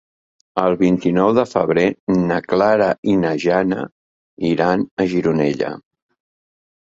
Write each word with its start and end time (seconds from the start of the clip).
El 0.59 0.75
vint-i-nou 0.77 1.33
de 1.39 1.43
febrer 1.49 1.83
na 2.31 2.39
Clara 2.53 2.87
i 3.13 3.13
na 3.25 3.33
Jana 3.43 3.83
iran 4.53 4.87
a 5.05 5.07
Gironella. 5.13 5.73